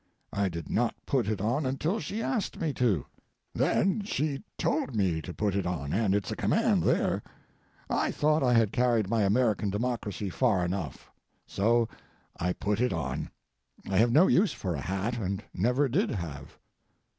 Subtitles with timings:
[0.33, 3.05] I did not put it on until she asked me to.
[3.53, 7.21] Then she told me to put it on, and it's a command there.
[7.87, 11.11] I thought I had carried my American democracy far enough.
[11.45, 11.87] So
[12.35, 13.29] I put it on.
[13.91, 16.57] I have no use for a hat, and never did have.